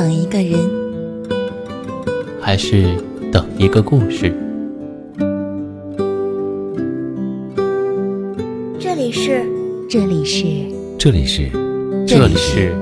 [0.00, 0.58] 等一个人，
[2.40, 2.96] 还是
[3.30, 4.34] 等一个故事？
[8.78, 9.44] 这里是，
[9.90, 10.46] 这里是，
[10.98, 11.50] 这里是，
[12.06, 12.74] 这里是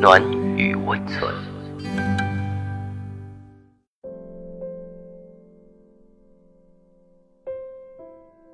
[0.00, 0.20] 暖
[0.56, 1.32] 与温存。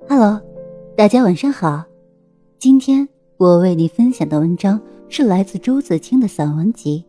[0.07, 0.39] Hello，
[0.95, 1.85] 大家晚上好。
[2.59, 7.03] 今天我为你分享的文章是来自朱自清的散文集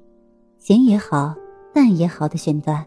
[0.67, 1.33] 《咸也好，
[1.73, 2.85] 淡也好》的选段。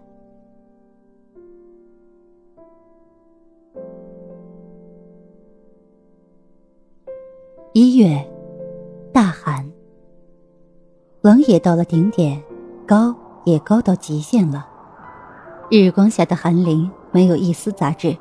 [7.72, 8.30] 一月，
[9.14, 9.72] 大寒，
[11.22, 12.44] 冷也到了顶点，
[12.86, 13.16] 高
[13.46, 14.68] 也高到极限了。
[15.72, 18.18] 日光下的寒林没有一丝杂质，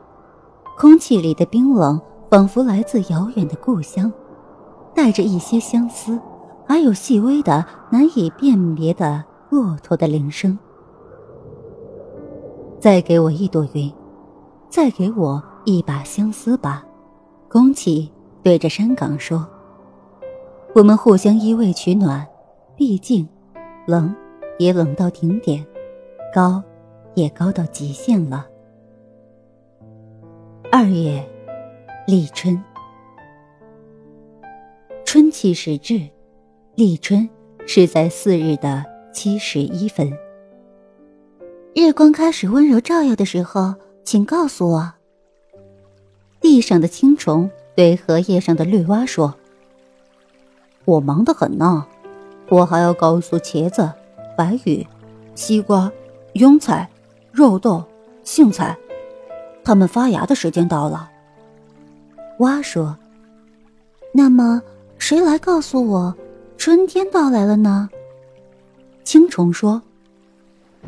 [0.77, 4.13] 空气里的冰冷仿佛来自遥远的故乡，
[4.99, 6.19] 带着一些相思，
[6.67, 10.59] 还有细微的难以辨别的骆驼的铃声。
[12.81, 13.93] 再给我一朵云，
[14.69, 16.85] 再给我一把相思吧，
[17.49, 18.11] 空气。
[18.43, 19.47] 对着山岗说
[20.75, 22.27] ：“我们互相依偎取暖，
[22.75, 23.29] 毕竟，
[23.87, 24.13] 冷
[24.59, 25.65] 也冷到顶点，
[26.35, 26.61] 高
[27.15, 28.49] 也高到极限了。”
[30.73, 31.25] 二月，
[32.05, 32.61] 立春，
[35.11, 36.07] 春气始至，
[36.75, 37.27] 立春
[37.67, 40.13] 是在四日的七十一分。
[41.75, 44.93] 日光开始温柔照耀的时候，请告诉我。
[46.43, 47.51] 地上的青虫。
[47.75, 49.35] 对荷叶上的绿蛙说
[50.85, 51.87] ：“我忙得很呢，
[52.51, 53.91] 我还要告诉茄子、
[54.37, 54.87] 白羽、
[55.35, 55.91] 西瓜、
[56.35, 56.87] 庸菜、
[57.33, 57.83] 肉豆、
[58.25, 58.77] 杏菜，
[59.65, 61.11] 它们发芽的时间到了。”
[62.41, 62.95] 蛙说
[64.13, 64.61] ：“那么
[64.99, 66.15] 谁来告诉我，
[66.57, 67.89] 春天到来了呢？”
[69.05, 69.83] 青虫说：“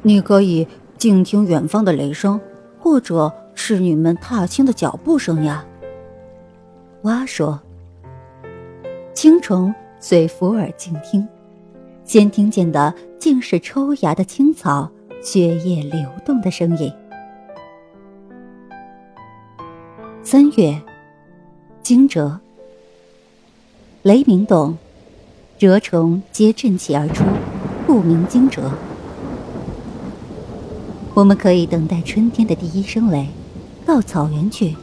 [0.03, 0.67] 你可以
[0.99, 2.39] 静听远方的雷声，
[2.79, 5.65] 或者是你们踏青的脚步声呀。”
[7.03, 7.59] 蛙说
[9.15, 11.27] ：“青虫随伏耳静听，
[12.05, 14.91] 先听见的竟是抽芽的青草
[15.23, 16.93] 血液流动的声音。”
[20.23, 20.79] 三月，
[21.83, 22.39] 惊蛰，
[24.03, 24.79] 雷鸣动，
[25.59, 27.23] 蛰虫皆振起而出，
[27.87, 28.63] 故名惊蛰。
[31.13, 33.29] 我们可以等待春天的第一声雷，
[33.85, 34.75] 到草原去。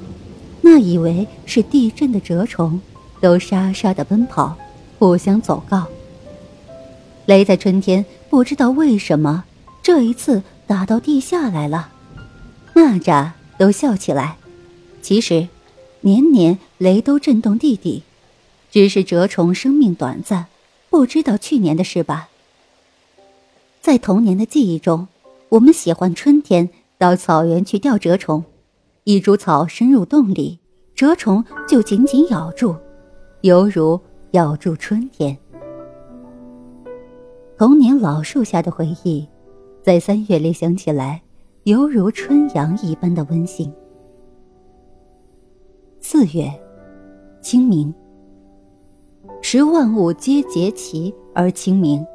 [0.62, 2.80] 那以为是地震的蛰虫，
[3.20, 4.56] 都沙沙的奔跑，
[5.00, 5.88] 互相走告。
[7.26, 9.46] 雷在春天不知道为什么
[9.82, 11.90] 这一次打到地下来了，
[12.76, 14.38] 蚂蚱都笑起来。
[15.02, 15.48] 其实，
[16.02, 18.04] 年年雷都震动地底，
[18.70, 20.48] 只是蛰虫生命短暂，
[20.90, 22.30] 不知道去年的事吧。
[23.82, 25.08] 在童年的记忆中，
[25.50, 28.44] 我们喜欢春天到草原去钓蛰虫。
[29.06, 30.60] 一株草深入洞里，
[30.94, 32.76] 蛰虫就紧紧咬住，
[33.42, 33.98] 犹如
[34.32, 35.38] 咬住春天。
[37.58, 39.26] 童年老树下的回忆，
[39.82, 41.22] 在三月里想起来，
[41.64, 43.72] 犹如春阳一般的温馨。
[46.02, 46.52] 四月，
[47.42, 47.94] 清明。
[49.50, 52.06] 时万物皆节齐而清明，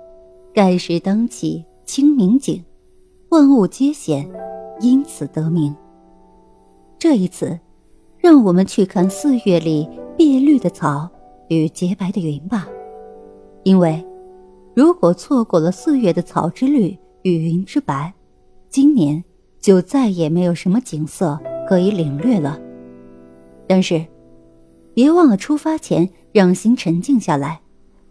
[0.52, 2.62] 盖时当起清明景，
[3.30, 4.30] 万物皆显，
[4.82, 5.74] 因此得名。
[6.98, 7.58] 这一次，
[8.18, 11.08] 让我们去看四月里碧绿的草
[11.48, 12.68] 与洁白的云吧，
[13.62, 14.04] 因为，
[14.74, 18.12] 如果错过了四月的草之绿与云之白，
[18.68, 19.24] 今年
[19.58, 22.60] 就再也没有什么景色可以领略了。
[23.66, 24.04] 但是，
[24.92, 27.60] 别忘了出发前让心沉静下来，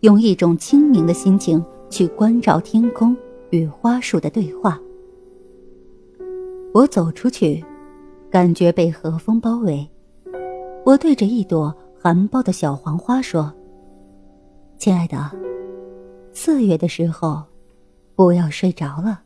[0.02, 3.16] 用一种清明的心情去关照天空
[3.50, 4.80] 与花树的对话。
[6.74, 7.64] 我走出去。
[8.32, 9.86] 感觉被和风包围，
[10.86, 13.52] 我对着一朵含苞的小黄花说
[14.80, 15.30] ：“亲爱的，
[16.32, 17.44] 四月的时候，
[18.16, 19.20] 不要睡着了。”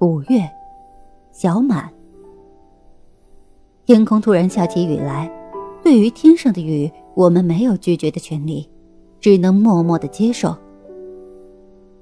[0.00, 0.46] 五月，
[1.32, 1.90] 小满。
[3.86, 5.26] 天空突然下起雨来，
[5.90, 8.64] 对于天上的雨，我们没有拒绝的权利，
[9.20, 10.56] 只能默默的接受。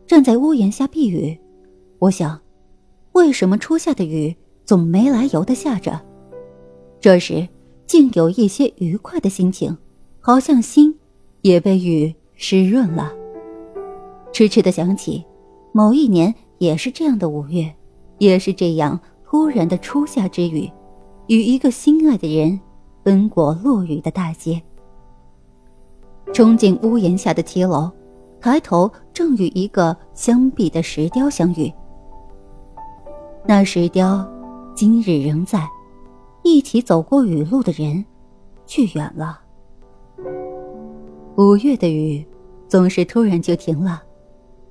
[0.07, 1.35] 站在屋檐下避雨，
[1.99, 2.39] 我想。
[3.13, 4.37] 为什么初夏的雨
[4.67, 5.99] 总没来由的下着？
[7.01, 7.49] 这时
[7.87, 9.75] 竟有一些愉快的心情，
[10.21, 10.95] 好像心
[11.41, 13.11] 也被雨湿润了。
[14.35, 15.25] 痴痴的想起，
[15.73, 17.75] 某一年也是这样的五月，
[18.19, 20.71] 也是这样突然的初夏之雨，
[21.29, 22.61] 与一个心爱的人
[23.09, 24.61] 奔过落雨的大街。
[26.35, 27.91] 冲进屋檐下的梯楼，
[28.39, 31.73] 抬头正与一个相壁的石雕相遇。
[33.47, 34.31] 那石雕
[34.75, 35.67] 今日仍在，
[36.43, 38.05] 一起走过雨路的人，
[38.67, 39.41] 去远了。
[41.37, 42.23] 五月的雨，
[42.69, 44.03] 总是突然就停了，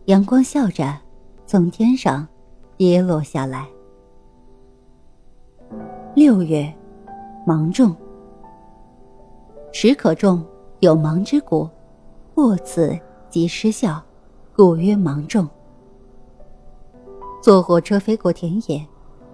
[0.06, 0.96] 阳光笑着
[1.48, 2.28] 从天上
[2.78, 3.68] 跌落下来。
[6.14, 6.72] 六月，
[7.44, 7.96] 芒种。
[9.80, 10.44] 时可种，
[10.80, 11.70] 有芒之谷，
[12.34, 12.98] 过此
[13.30, 14.02] 即失效，
[14.56, 15.48] 故曰芒种。
[17.44, 18.84] 坐火车飞过田野，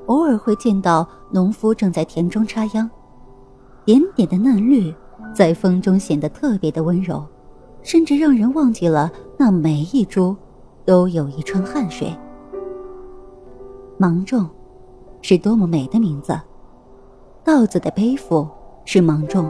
[0.07, 2.89] 偶尔会见到农夫正在田中插秧，
[3.85, 4.93] 点点的嫩绿
[5.33, 7.25] 在风中显得特别的温柔，
[7.81, 10.35] 甚至让人忘记了那每一株
[10.83, 12.13] 都有一串汗水。
[13.97, 14.49] 芒种，
[15.21, 16.37] 是多么美的名字！
[17.45, 18.45] 稻子的背负
[18.83, 19.49] 是芒种，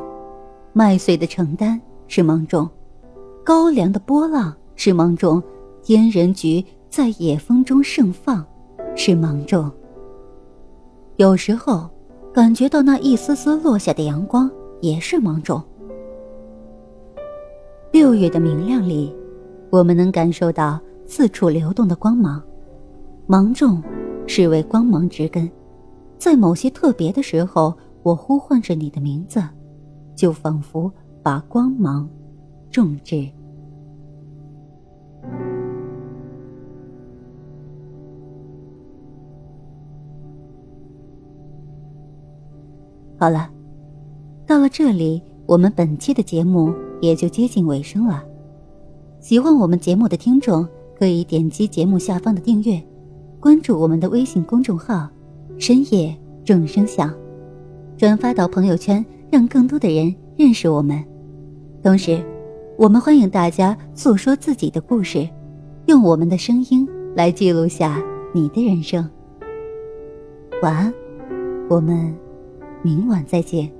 [0.73, 2.67] 麦穗的承担是芒种，
[3.45, 5.41] 高粱的波浪是芒种，
[5.83, 8.43] 天人菊在野风中盛放。
[8.95, 9.71] 是芒种。
[11.17, 11.89] 有时候，
[12.31, 14.49] 感觉到那一丝丝落下的阳光
[14.81, 15.61] 也是芒种。
[17.91, 19.15] 六月的明亮里，
[19.71, 22.41] 我们能感受到四处流动的光芒。
[23.25, 23.81] 芒种
[24.27, 25.49] 是为光芒植根，
[26.19, 29.41] 在某些特别的时候，我呼唤着你的名字，
[30.15, 32.09] 就仿佛把光芒
[32.69, 33.27] 种植。
[43.17, 43.49] 好了，
[44.45, 48.21] 到了这里，我们本期的节目也就接近尾声了。
[49.21, 50.67] 喜欢我们节目的听众，
[50.99, 52.83] 可以点击节目下方的订阅，
[53.39, 55.09] 关注我们的微信公众号
[55.57, 56.13] “深夜
[56.43, 57.13] 众生相”，
[57.95, 61.03] 转发到朋友圈，让更多的人认识我们。
[61.81, 62.23] 同时，
[62.77, 65.27] 我们欢迎大家诉说自己的故事，
[65.87, 67.99] 用我们的声音来记录下
[68.31, 69.09] 你的人生。
[70.61, 70.93] 晚安，
[71.67, 72.13] 我们。
[72.83, 73.71] 明晚再见。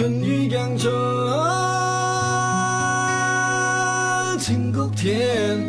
[0.00, 0.88] 春雨扬州。
[4.38, 5.60] 青谷田，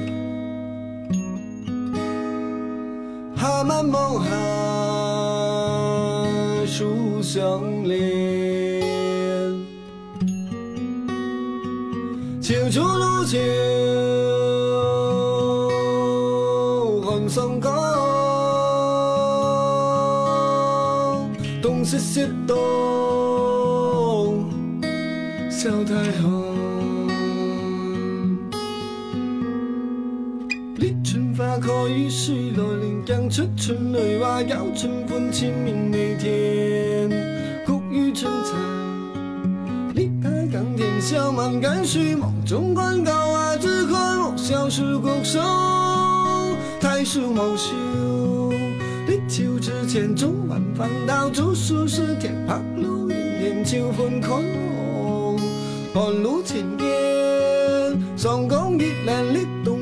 [3.36, 4.30] 哈满梦寒，
[6.66, 8.82] 树相连。
[12.42, 13.38] 秋竹路桥，
[17.02, 17.70] 寒霜高，
[21.62, 22.58] 冬雪雪冬，
[25.62, 26.24] 小太阳。
[30.78, 31.60] 立春花。
[31.60, 37.08] 可以水来临，江出春雷花，摇春风，清明每天。
[37.64, 38.58] 谷雨春残，
[39.94, 45.40] 离开甘甜，笑满甘许梦中观高啊，只看莫笑是谷守。
[46.80, 48.52] 太树茂秀，
[49.06, 54.44] 立秋之前，种万芳稻，竹树是天白露云烟，秋风空，
[55.94, 56.88] 寒露千边，
[58.18, 59.82] 上宫一帘立冬。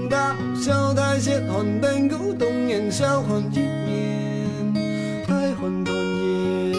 [0.56, 4.74] 小台雪寒灯古冬烟，小寒一面，
[5.26, 6.74] 太欢团圆。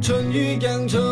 [0.00, 1.02] 春雨江城，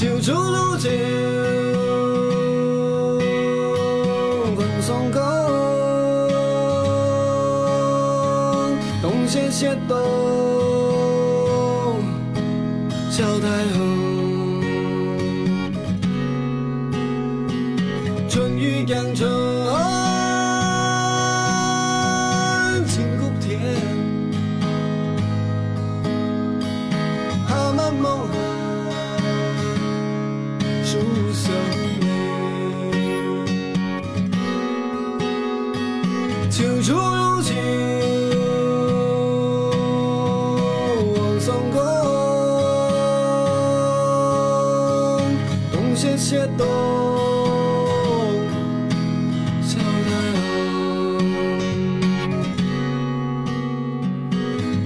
[0.00, 1.20] 秋竹路前。
[9.32, 10.69] 谢谢冬，小
[46.00, 46.66] 谢谢冬，
[49.60, 49.84] 小太
[50.32, 50.40] 阳。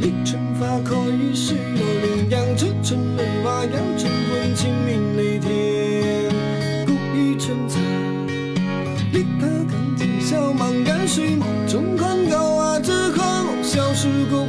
[0.00, 6.35] 凌晨发狂，于是有羚羊，春雷花扬，春风清明雷天，
[6.85, 7.78] 故雨春在。
[9.12, 13.23] 立刻看见小满干睡梦中高啊，之后
[13.62, 14.44] 笑是过。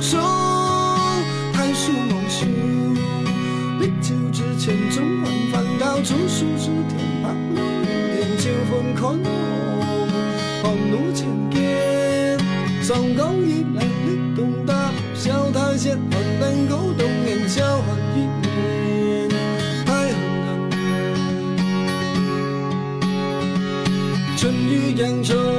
[9.05, 9.29] 看我，
[10.63, 12.39] 寒露前见，
[12.81, 19.29] 上港亦难的东大，小台线很难沟通，年交换一年，
[19.85, 20.47] 太很难
[24.35, 25.54] 春雨扬州。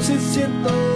[0.00, 0.89] 东西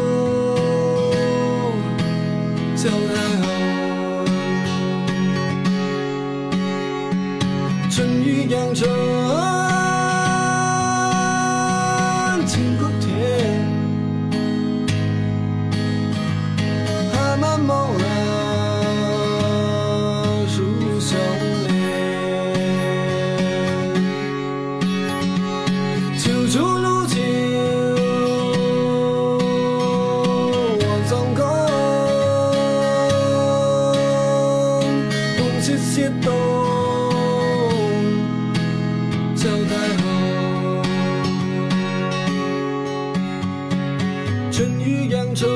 [44.64, 45.46] 春雨扬州，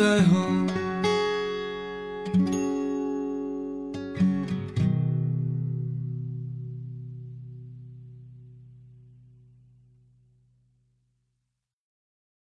[0.00, 0.39] 东西西东，小太后。